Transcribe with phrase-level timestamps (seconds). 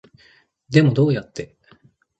[0.67, 1.55] でもどうやって